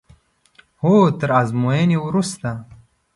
هو 0.83 0.93
تر 1.19 1.29
ازموینې 1.41 1.97
وروسته. 2.01 2.49